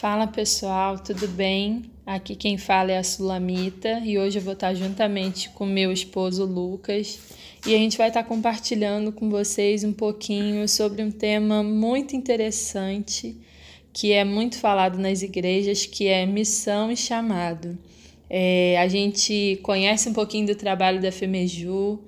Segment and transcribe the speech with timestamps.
[0.00, 1.90] Fala pessoal, tudo bem?
[2.06, 6.44] Aqui quem fala é a Sulamita e hoje eu vou estar juntamente com meu esposo
[6.44, 7.18] Lucas
[7.66, 13.36] e a gente vai estar compartilhando com vocês um pouquinho sobre um tema muito interessante
[13.92, 17.76] que é muito falado nas igrejas, que é missão e chamado.
[18.30, 21.98] É, a gente conhece um pouquinho do trabalho da FEMEJU,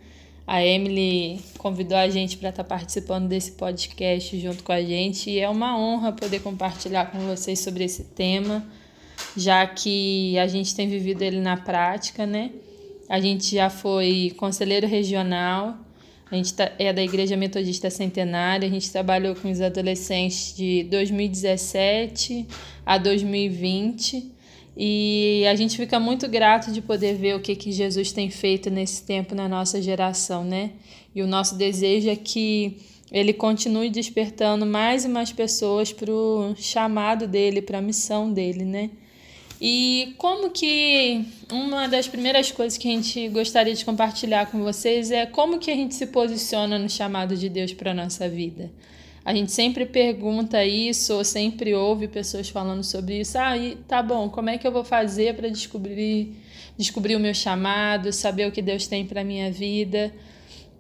[0.51, 5.31] a Emily convidou a gente para estar tá participando desse podcast junto com a gente
[5.31, 8.67] e é uma honra poder compartilhar com vocês sobre esse tema,
[9.37, 12.51] já que a gente tem vivido ele na prática, né?
[13.09, 15.79] A gente já foi conselheiro regional,
[16.29, 20.83] a gente tá, é da Igreja Metodista Centenária, a gente trabalhou com os adolescentes de
[20.91, 22.45] 2017
[22.85, 24.40] a 2020
[24.83, 28.71] e a gente fica muito grato de poder ver o que, que Jesus tem feito
[28.71, 30.71] nesse tempo na nossa geração, né?
[31.15, 32.79] E o nosso desejo é que
[33.13, 38.65] ele continue despertando mais e mais pessoas para o chamado dele, para a missão dele,
[38.65, 38.89] né?
[39.61, 45.11] E como que uma das primeiras coisas que a gente gostaria de compartilhar com vocês
[45.11, 48.73] é como que a gente se posiciona no chamado de Deus para nossa vida.
[49.25, 53.39] A gente sempre pergunta isso, ou sempre ouve pessoas falando sobre isso.
[53.39, 56.35] Ah, e tá bom, como é que eu vou fazer para descobrir,
[56.77, 60.13] descobrir o meu chamado, saber o que Deus tem para minha vida?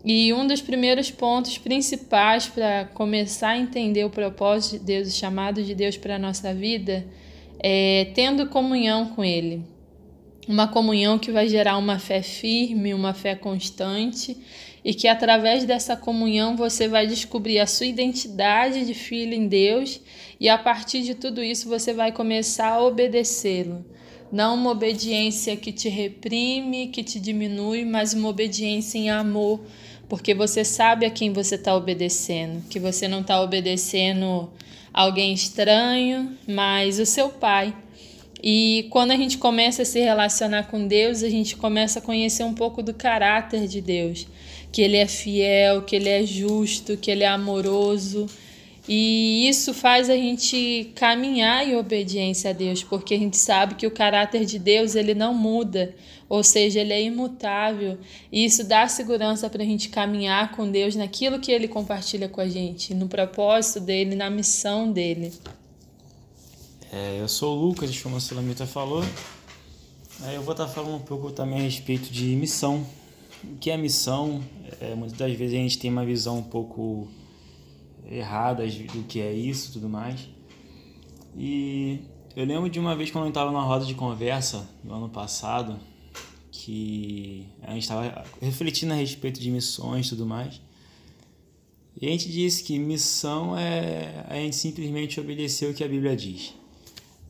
[0.02, 5.12] E um dos primeiros pontos principais para começar a entender o propósito de Deus, o
[5.12, 7.06] chamado de Deus para a nossa vida,
[7.58, 9.62] é tendo comunhão com Ele.
[10.48, 14.38] Uma comunhão que vai gerar uma fé firme, uma fé constante
[14.84, 20.00] e que através dessa comunhão você vai descobrir a sua identidade de filho em Deus
[20.38, 23.84] e a partir de tudo isso você vai começar a obedecê-lo.
[24.32, 29.60] Não uma obediência que te reprime, que te diminui, mas uma obediência em amor,
[30.08, 34.50] porque você sabe a quem você está obedecendo, que você não está obedecendo
[34.92, 37.74] alguém estranho, mas o seu pai.
[38.42, 42.44] E quando a gente começa a se relacionar com Deus, a gente começa a conhecer
[42.44, 44.26] um pouco do caráter de Deus
[44.72, 48.26] que ele é fiel, que ele é justo, que ele é amoroso.
[48.88, 53.86] E isso faz a gente caminhar em obediência a Deus, porque a gente sabe que
[53.86, 55.94] o caráter de Deus ele não muda,
[56.28, 57.98] ou seja, ele é imutável.
[58.32, 62.40] E isso dá segurança para a gente caminhar com Deus naquilo que ele compartilha com
[62.40, 65.32] a gente, no propósito dele, na missão dele.
[66.92, 69.04] É, eu sou o Lucas, como a Sulamita falou.
[70.22, 72.84] Aí eu vou estar falando um pouco também a respeito de missão,
[73.44, 74.42] o que é missão,
[74.80, 77.08] é, muitas das vezes a gente tem uma visão um pouco
[78.10, 80.28] errada do que é isso tudo mais.
[81.36, 82.00] E
[82.34, 85.78] eu lembro de uma vez quando eu estava na roda de conversa no ano passado,
[86.50, 90.60] que a gente estava refletindo a respeito de missões e tudo mais.
[92.00, 96.16] E a gente disse que missão é a gente simplesmente obedecer o que a Bíblia
[96.16, 96.59] diz.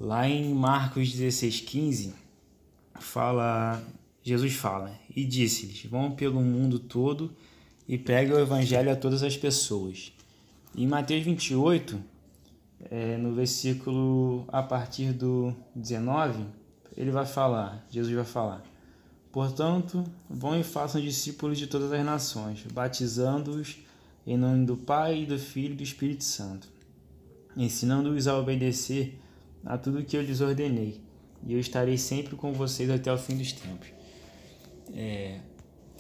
[0.00, 2.15] Lá em Marcos 16,15,
[2.99, 3.84] fala
[4.22, 7.31] Jesus fala: E disse-lhes: Vão pelo mundo todo
[7.87, 10.10] e preguem o evangelho a todas as pessoas.
[10.75, 12.00] Em Mateus 28,
[12.91, 16.47] é, no versículo a partir do 19,
[16.97, 18.65] ele vai falar, Jesus vai falar:
[19.31, 23.77] Portanto, vão e façam discípulos de todas as nações, batizando-os
[24.27, 26.66] em nome do Pai, do Filho e do Espírito Santo,
[27.55, 29.19] ensinando-os a obedecer
[29.65, 31.00] a tudo que eu lhes ordenei,
[31.47, 33.88] e eu estarei sempre com vocês até o fim dos tempos.
[34.94, 35.38] É,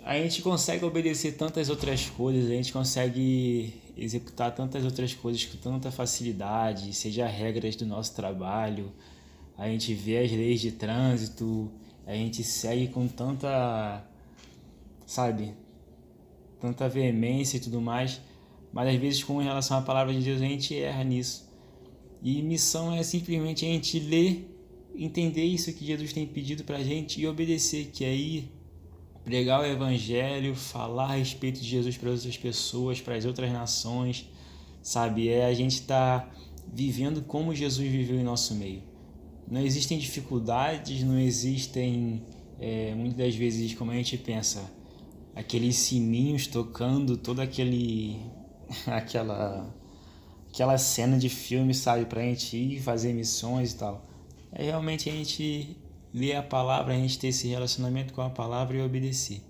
[0.02, 5.58] a gente consegue obedecer tantas outras coisas, a gente consegue executar tantas outras coisas com
[5.58, 8.92] tanta facilidade, seja regras do nosso trabalho,
[9.58, 11.70] a gente vê as leis de trânsito,
[12.06, 14.02] a gente segue com tanta,
[15.06, 15.54] sabe,
[16.58, 18.20] tanta veemência e tudo mais,
[18.72, 21.49] mas às vezes com relação à palavra de Deus a gente erra nisso.
[22.22, 24.46] E missão é simplesmente a gente ler,
[24.94, 28.50] entender isso que Jesus tem pedido pra gente e obedecer, que é ir
[29.24, 34.28] pregar o evangelho, falar a respeito de Jesus para outras pessoas, para as outras nações,
[34.82, 35.28] sabe?
[35.28, 36.34] É a gente estar tá
[36.72, 38.82] vivendo como Jesus viveu em nosso meio.
[39.50, 42.22] Não existem dificuldades, não existem,
[42.58, 44.70] é, muitas das vezes, como a gente pensa,
[45.34, 48.20] aqueles sininhos tocando, toda aquele,
[48.86, 49.74] aquela,
[50.52, 52.04] aquela cena de filme, sabe?
[52.04, 54.04] Para a gente ir fazer missões e tal.
[54.52, 55.76] É realmente a gente
[56.12, 59.40] ler a palavra, a gente ter esse relacionamento com a palavra e obedecer.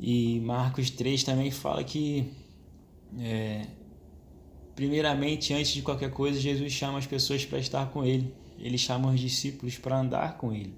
[0.00, 2.32] E Marcos 3 também fala que,
[3.20, 3.66] é,
[4.74, 8.34] primeiramente, antes de qualquer coisa, Jesus chama as pessoas para estar com Ele.
[8.58, 10.74] Ele chama os discípulos para andar com Ele.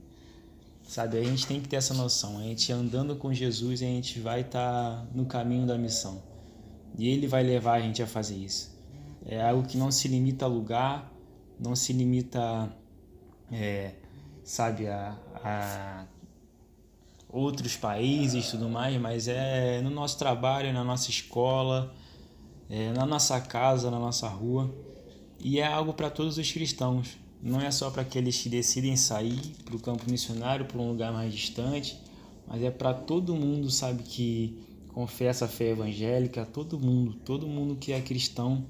[0.82, 2.38] Sabe, a gente tem que ter essa noção.
[2.38, 6.22] A gente andando com Jesus, a gente vai estar tá no caminho da missão.
[6.98, 8.73] E Ele vai levar a gente a fazer isso.
[9.26, 11.12] É algo que não se limita a lugar,
[11.58, 12.70] não se limita,
[13.50, 13.94] é,
[14.42, 16.06] sabe, a, a
[17.28, 21.94] outros países e tudo mais, mas é no nosso trabalho, na nossa escola,
[22.68, 24.72] é, na nossa casa, na nossa rua.
[25.40, 27.18] E é algo para todos os cristãos.
[27.42, 31.12] Não é só para aqueles que decidem sair para o campo missionário, para um lugar
[31.12, 31.98] mais distante,
[32.46, 37.76] mas é para todo mundo, sabe, que confessa a fé evangélica, todo mundo, todo mundo
[37.76, 38.64] que é cristão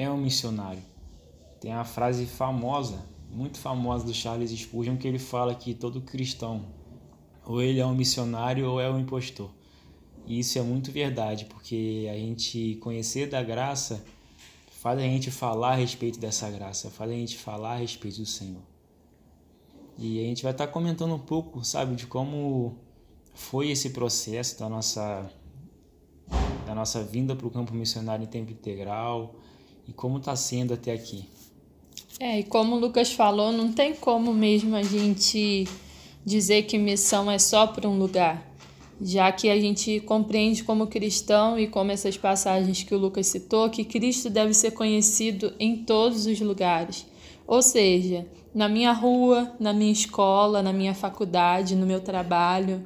[0.00, 0.82] é um missionário.
[1.60, 6.64] Tem a frase famosa, muito famosa do Charles Spurgeon, que ele fala que todo cristão,
[7.44, 9.50] ou ele é um missionário ou é um impostor.
[10.26, 14.02] E isso é muito verdade, porque a gente conhecer da graça
[14.70, 18.26] faz a gente falar a respeito dessa graça, faz a gente falar a respeito do
[18.26, 18.62] Senhor.
[19.98, 22.78] E a gente vai estar comentando um pouco, sabe, de como
[23.34, 25.30] foi esse processo da nossa
[26.64, 29.34] da nossa vinda para o campo missionário em tempo integral
[29.90, 31.24] e como está sendo até aqui.
[32.20, 35.66] É, e como o Lucas falou, não tem como mesmo a gente
[36.24, 38.46] dizer que missão é só para um lugar,
[39.00, 43.68] já que a gente compreende como cristão e como essas passagens que o Lucas citou,
[43.68, 47.04] que Cristo deve ser conhecido em todos os lugares.
[47.46, 52.84] Ou seja, na minha rua, na minha escola, na minha faculdade, no meu trabalho,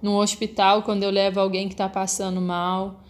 [0.00, 3.02] no hospital, quando eu levo alguém que está passando mal,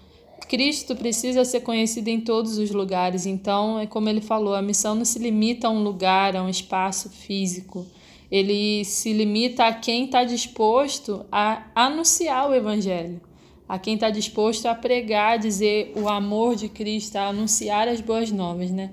[0.49, 3.27] Cristo precisa ser conhecido em todos os lugares.
[3.27, 6.49] Então, é como ele falou, a missão não se limita a um lugar, a um
[6.49, 7.87] espaço físico.
[8.31, 13.21] Ele se limita a quem está disposto a anunciar o Evangelho,
[13.69, 18.31] a quem está disposto a pregar, dizer o amor de Cristo, a anunciar as boas
[18.31, 18.91] novas, né?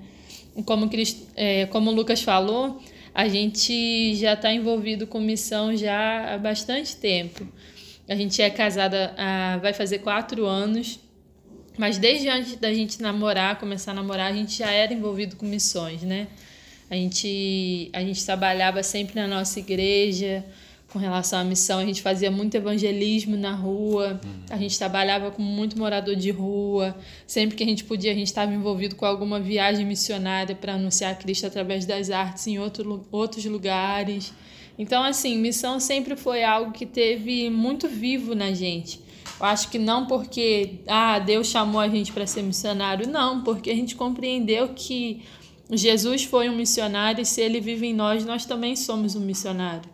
[0.64, 2.80] Como, Cristo, é, como Lucas falou,
[3.12, 7.46] a gente já está envolvido com missão já há bastante tempo.
[8.08, 9.14] A gente é casada,
[9.62, 11.00] vai fazer quatro anos
[11.76, 15.44] mas desde antes da gente namorar, começar a namorar, a gente já era envolvido com
[15.46, 16.28] missões, né?
[16.90, 20.44] A gente, a gente trabalhava sempre na nossa igreja
[20.94, 21.80] com relação à missão.
[21.80, 26.96] A gente fazia muito evangelismo na rua, a gente trabalhava com muito morador de rua.
[27.26, 31.18] Sempre que a gente podia, a gente estava envolvido com alguma viagem missionária para anunciar
[31.18, 34.32] Cristo através das artes em outro, outros lugares.
[34.78, 39.00] Então, assim, missão sempre foi algo que teve muito vivo na gente.
[39.38, 43.70] Eu acho que não porque ah, Deus chamou a gente para ser missionário, não, porque
[43.70, 45.24] a gente compreendeu que
[45.70, 49.90] Jesus foi um missionário e se ele vive em nós, nós também somos um missionário.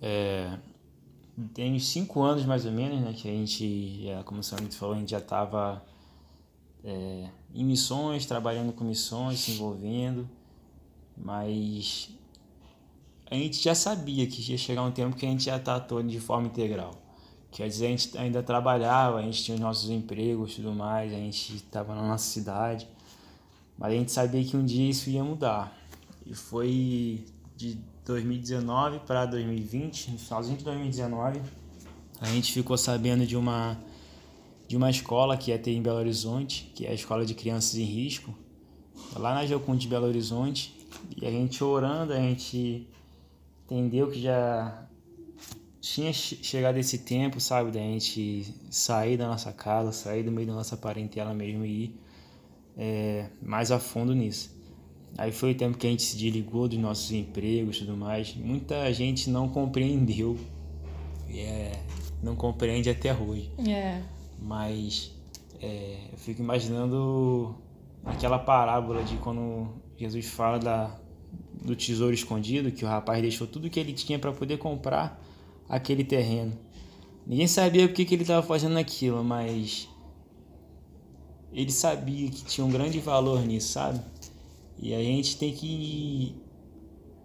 [0.00, 0.58] É,
[1.54, 4.98] tem cinco anos mais ou menos, né, que a gente, como o senhor falou, a
[4.98, 5.84] gente já estava
[6.84, 10.28] é, em missões, trabalhando com missões, se envolvendo,
[11.16, 12.10] mas
[13.30, 16.08] a gente já sabia que ia chegar um tempo que a gente já está atuando
[16.08, 17.07] de forma integral.
[17.50, 21.12] Quer dizer, a gente ainda trabalhava, a gente tinha os nossos empregos e tudo mais,
[21.12, 22.86] a gente estava na nossa cidade,
[23.76, 25.76] mas a gente sabia que um dia isso ia mudar.
[26.26, 27.24] E foi
[27.56, 31.40] de 2019 para 2020, no finalzinho de 2019,
[32.20, 33.78] a gente ficou sabendo de uma
[34.66, 37.74] de uma escola que ia ter em Belo Horizonte, que é a Escola de Crianças
[37.76, 38.34] em Risco,
[39.16, 40.76] lá na Geocund de Belo Horizonte.
[41.16, 42.86] E a gente orando, a gente
[43.64, 44.86] entendeu que já
[45.94, 50.52] tinha chegado esse tempo, sabe, da gente sair da nossa casa, sair do meio da
[50.52, 52.00] nossa parentela mesmo e ir
[52.76, 54.54] é, mais a fundo nisso.
[55.16, 58.34] Aí foi o tempo que a gente se desligou dos nossos empregos e tudo mais.
[58.34, 60.38] Muita gente não compreendeu,
[61.30, 61.72] é,
[62.22, 63.50] não compreende até hoje.
[63.66, 64.02] É.
[64.38, 65.10] Mas
[65.60, 67.56] é, eu fico imaginando
[68.04, 71.00] aquela parábola de quando Jesus fala da,
[71.64, 75.18] do tesouro escondido, que o rapaz deixou tudo que ele tinha para poder comprar
[75.68, 76.58] aquele terreno.
[77.26, 79.86] Ninguém sabia o que, ele estava fazendo aquilo, mas
[81.52, 84.00] ele sabia que tinha um grande valor nisso, sabe?
[84.78, 86.34] E a gente tem que.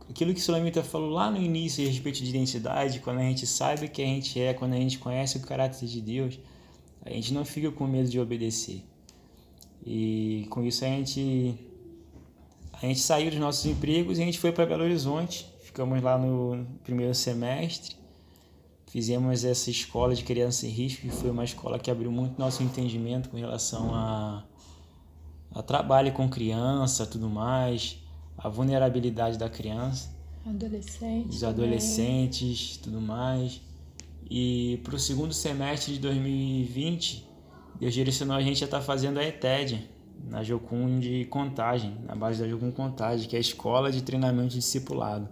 [0.09, 3.47] Aquilo que o Sulamita falou lá no início a respeito de identidade, quando a gente
[3.47, 6.37] sabe o que a gente é, quando a gente conhece o caráter de Deus,
[7.05, 8.83] a gente não fica com medo de obedecer.
[9.85, 11.55] E com isso a gente
[12.73, 15.49] a gente saiu dos nossos empregos e a gente foi para Belo Horizonte.
[15.61, 18.02] Ficamos lá no primeiro semestre
[18.93, 22.61] fizemos essa escola de criança em risco, que foi uma escola que abriu muito nosso
[22.61, 24.43] entendimento com relação a,
[25.51, 27.97] a trabalho com criança, tudo mais,
[28.37, 32.99] a vulnerabilidade da criança, adolescentes, os adolescentes, também.
[32.99, 33.61] tudo mais.
[34.29, 37.27] E para o segundo semestre de 2020,
[37.79, 39.89] Deus direcionou a gente a estar tá fazendo a ETED,
[40.29, 44.53] na Jocum de Contagem, na base da Jocum Contagem, que é a Escola de Treinamento
[44.53, 45.27] Discipulado.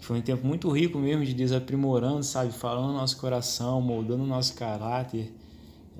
[0.00, 2.52] Foi um tempo muito rico mesmo de Deus aprimorando, sabe?
[2.52, 5.32] Falando no nosso coração, moldando o nosso caráter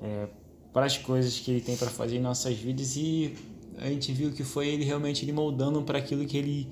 [0.01, 0.27] é,
[0.71, 2.95] para as coisas que Ele tem para fazer em nossas vidas.
[2.95, 3.33] E
[3.79, 6.67] a gente viu que foi ele realmente ele moldando para aquilo que ele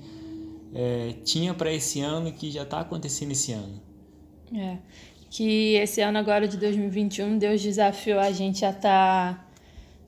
[0.74, 3.80] é, tinha para esse ano que já está acontecendo esse ano.
[4.54, 4.78] É,
[5.30, 9.46] que esse ano agora de 2021 Deus desafiou a gente a estar tá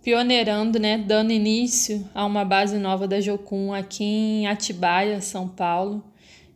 [0.03, 6.03] pioneirando, né, dando início a uma base nova da Jocum aqui em Atibaia, São Paulo.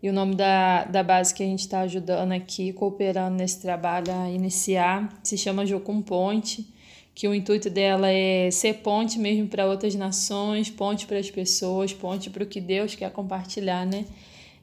[0.02, 4.10] E o nome da, da base que a gente está ajudando aqui, cooperando nesse trabalho
[4.12, 6.66] a iniciar, se chama Jocum Ponte,
[7.14, 11.92] que o intuito dela é ser ponte mesmo para outras nações, ponte para as pessoas,
[11.92, 14.06] ponte para o que Deus quer compartilhar, né?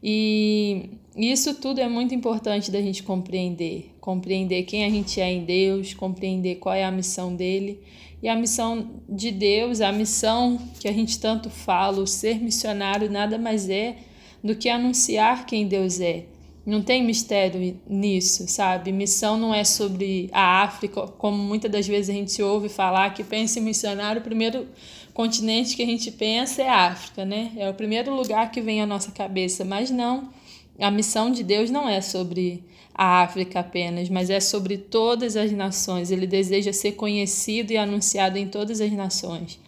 [0.01, 5.43] E isso tudo é muito importante da gente compreender, compreender quem a gente é em
[5.43, 7.79] Deus, compreender qual é a missão dele.
[8.21, 13.09] E a missão de Deus, a missão que a gente tanto fala, o ser missionário
[13.09, 13.97] nada mais é
[14.43, 16.25] do que anunciar quem Deus é.
[16.65, 18.91] Não tem mistério nisso, sabe?
[18.91, 23.23] Missão não é sobre a África, como muitas das vezes a gente ouve falar que
[23.23, 24.67] pensa em missionário, o primeiro
[25.13, 27.51] continente que a gente pensa é a África, né?
[27.55, 30.29] É o primeiro lugar que vem à nossa cabeça, mas não.
[30.77, 32.63] A missão de Deus não é sobre
[32.93, 36.11] a África apenas, mas é sobre todas as nações.
[36.11, 39.59] Ele deseja ser conhecido e anunciado em todas as nações.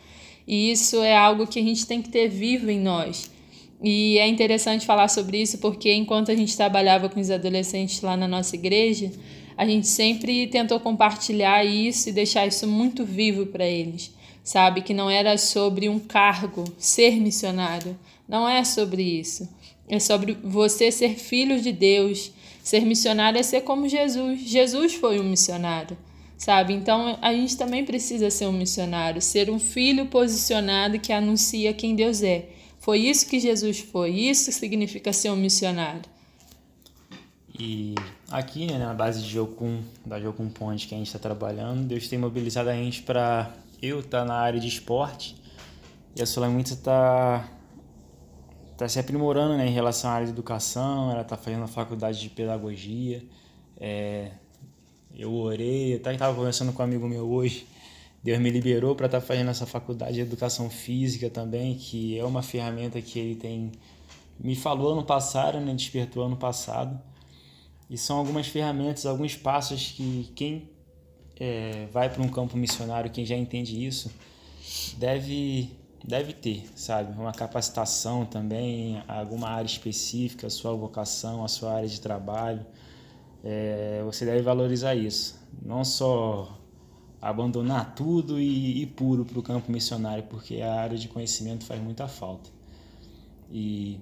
[0.47, 3.31] E isso é algo que a gente tem que ter vivo em nós.
[3.81, 8.17] E é interessante falar sobre isso porque enquanto a gente trabalhava com os adolescentes lá
[8.17, 9.11] na nossa igreja,
[9.57, 14.13] a gente sempre tentou compartilhar isso e deixar isso muito vivo para eles.
[14.43, 17.97] Sabe que não era sobre um cargo, ser missionário.
[18.27, 19.47] Não é sobre isso.
[19.87, 22.31] É sobre você ser filho de Deus.
[22.63, 24.41] Ser missionário é ser como Jesus.
[24.41, 25.97] Jesus foi um missionário
[26.39, 26.73] sabe?
[26.73, 31.93] Então a gente também precisa ser um missionário, ser um filho posicionado que anuncia quem
[31.93, 32.45] Deus é.
[32.89, 34.09] Foi isso que Jesus foi.
[34.09, 36.01] Isso significa ser um missionário.
[37.53, 37.93] E
[38.31, 42.07] aqui, né, na base de Jocum, da Jocum Ponte que a gente está trabalhando, Deus
[42.07, 45.35] tem mobilizado a gente para eu estar tá na área de esporte
[46.15, 47.47] e a Sulamita está
[48.75, 52.19] tá se aprimorando né, em relação à área de educação, ela está fazendo a faculdade
[52.19, 53.23] de pedagogia.
[53.79, 54.31] É,
[55.15, 57.67] eu orei, até estava conversando com um amigo meu hoje,
[58.23, 62.25] Deus me liberou para estar tá fazendo essa faculdade de educação física também, que é
[62.25, 63.71] uma ferramenta que ele tem
[64.39, 66.99] me falou ano passado, né, despertou ano passado.
[67.89, 70.69] E são algumas ferramentas, alguns passos que quem
[71.39, 74.11] é, vai para um campo missionário, quem já entende isso,
[74.97, 77.11] deve deve ter, sabe?
[77.19, 82.65] Uma capacitação também, alguma área específica, a sua vocação, a sua área de trabalho.
[83.43, 85.37] É, você deve valorizar isso.
[85.61, 86.58] Não só
[87.21, 91.81] abandonar tudo e ir puro para o campo missionário, porque a área de conhecimento faz
[91.81, 92.49] muita falta.
[93.51, 93.99] E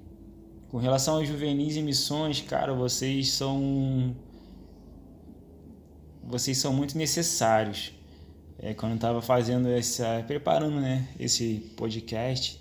[0.70, 4.16] com relação aos juvenis e missões, cara, vocês são
[6.24, 7.94] vocês são muito necessários.
[8.60, 12.60] É, quando eu estava fazendo essa, preparando, né, esse podcast,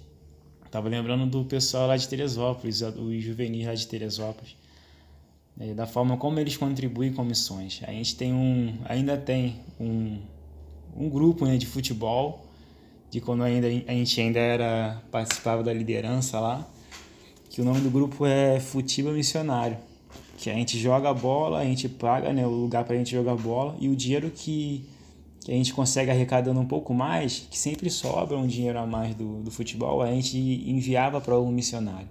[0.64, 4.56] estava lembrando do pessoal lá de Teresópolis, os juvenis lá de Teresópolis,
[5.58, 7.80] é, da forma como eles contribuem com missões.
[7.86, 10.20] A gente tem um, ainda tem um
[10.98, 12.44] um grupo né, de futebol,
[13.10, 16.66] de quando ainda, a gente ainda era participava da liderança lá,
[17.48, 19.78] que o nome do grupo é Futiba Missionário,
[20.36, 23.36] que a gente joga bola, a gente paga né, o lugar para a gente jogar
[23.36, 24.84] bola e o dinheiro que,
[25.40, 29.14] que a gente consegue arrecadando um pouco mais, que sempre sobra um dinheiro a mais
[29.14, 32.08] do, do futebol, a gente enviava para o missionário.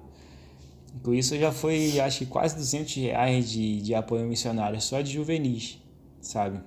[1.04, 5.12] Por isso já foi, acho que quase 200 reais de, de apoio missionário, só de
[5.12, 5.78] juvenis,
[6.22, 6.60] sabe?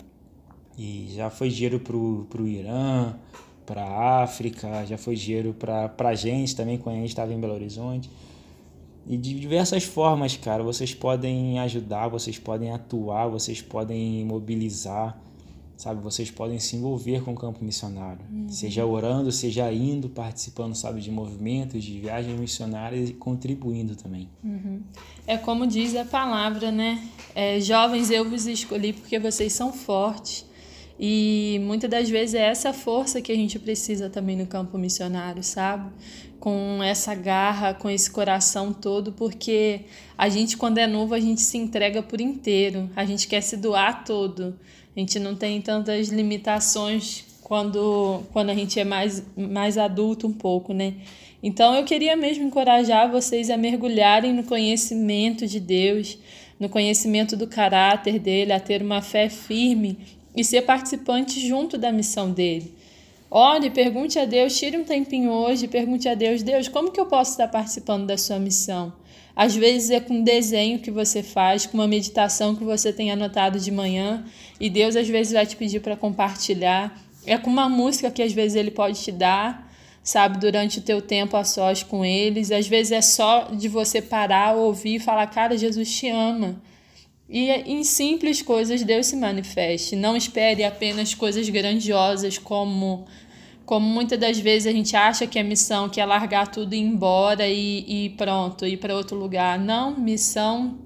[0.78, 3.14] E já foi dinheiro pro, pro Irã,
[3.66, 7.40] para a África, já foi dinheiro para a gente também quando a gente estava em
[7.40, 8.08] Belo Horizonte.
[9.06, 15.18] E de diversas formas, cara, vocês podem ajudar, vocês podem atuar, vocês podem mobilizar,
[15.76, 16.00] sabe?
[16.02, 18.48] Vocês podem se envolver com o campo missionário, uhum.
[18.48, 24.28] seja orando, seja indo, participando, sabe, de movimentos, de viagens missionárias e contribuindo também.
[24.44, 24.80] Uhum.
[25.26, 27.08] É como diz a palavra, né?
[27.34, 30.47] É, jovens, eu vos escolhi porque vocês são fortes
[30.98, 35.44] e muitas das vezes é essa força que a gente precisa também no campo missionário,
[35.44, 35.90] sabe?
[36.40, 39.82] Com essa garra, com esse coração todo, porque
[40.16, 43.56] a gente, quando é novo, a gente se entrega por inteiro, a gente quer se
[43.56, 44.58] doar todo.
[44.96, 50.32] A gente não tem tantas limitações quando, quando a gente é mais, mais adulto um
[50.32, 50.94] pouco, né?
[51.40, 56.18] Então eu queria mesmo encorajar vocês a mergulharem no conhecimento de Deus,
[56.58, 61.92] no conhecimento do caráter dele, a ter uma fé firme e ser participante junto da
[61.92, 62.74] missão dele.
[63.30, 67.04] Ore, pergunte a Deus, tire um tempinho hoje, pergunte a Deus, Deus, como que eu
[67.04, 68.92] posso estar participando da sua missão?
[69.36, 73.12] Às vezes é com um desenho que você faz, com uma meditação que você tem
[73.12, 74.24] anotado de manhã,
[74.58, 76.98] e Deus às vezes vai te pedir para compartilhar.
[77.26, 79.70] É com uma música que às vezes ele pode te dar,
[80.02, 82.50] sabe, durante o teu tempo a sós com eles.
[82.50, 86.60] Às vezes é só de você parar, ouvir e falar: Cara, Jesus te ama.
[87.28, 89.94] E em simples coisas Deus se manifeste.
[89.94, 93.06] Não espere apenas coisas grandiosas como
[93.66, 96.78] como muitas das vezes a gente acha que é missão, que é largar tudo e
[96.78, 99.58] ir embora e, e pronto, ir para outro lugar.
[99.58, 100.78] Não, missão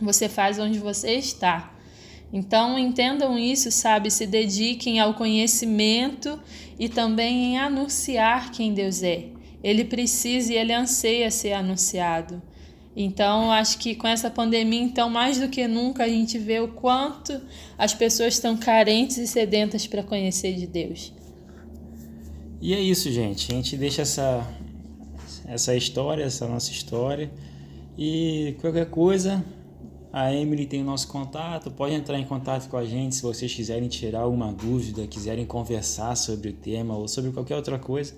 [0.00, 1.72] você faz onde você está.
[2.32, 4.10] Então entendam isso, sabe?
[4.10, 6.40] Se dediquem ao conhecimento
[6.76, 9.26] e também em anunciar quem Deus é.
[9.62, 12.42] Ele precisa e ele anseia ser anunciado.
[12.98, 16.68] Então, acho que com essa pandemia, então, mais do que nunca, a gente vê o
[16.68, 17.38] quanto
[17.76, 21.12] as pessoas estão carentes e sedentas para conhecer de Deus.
[22.58, 23.52] E é isso, gente.
[23.52, 24.50] A gente deixa essa,
[25.46, 27.30] essa história, essa nossa história.
[27.98, 29.44] E qualquer coisa,
[30.10, 31.70] a Emily tem o nosso contato.
[31.70, 36.16] Pode entrar em contato com a gente se vocês quiserem tirar alguma dúvida, quiserem conversar
[36.16, 38.14] sobre o tema ou sobre qualquer outra coisa.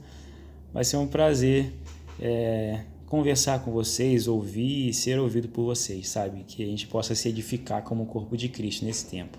[0.72, 1.74] Vai ser um prazer.
[2.20, 6.44] É, conversar com vocês, ouvir e ser ouvido por vocês, sabe?
[6.46, 9.38] Que a gente possa se edificar como corpo de Cristo nesse tempo.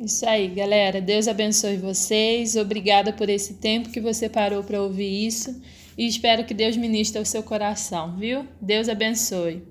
[0.00, 1.00] Isso aí, galera.
[1.00, 2.56] Deus abençoe vocês.
[2.56, 5.60] Obrigada por esse tempo que você parou para ouvir isso
[5.96, 8.46] e espero que Deus ministre ao seu coração, viu?
[8.60, 9.62] Deus abençoe.